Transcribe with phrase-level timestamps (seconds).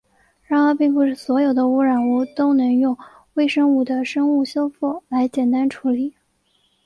[0.47, 2.97] 然而并不是所有的污染物都能用
[3.35, 6.15] 微生物的生物修复来简单处理。